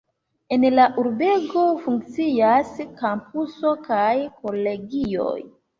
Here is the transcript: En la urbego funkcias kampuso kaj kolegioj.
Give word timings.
En 0.55 0.63
la 0.79 0.87
urbego 1.01 1.67
funkcias 1.85 2.75
kampuso 3.05 3.79
kaj 3.87 4.13
kolegioj. 4.43 5.41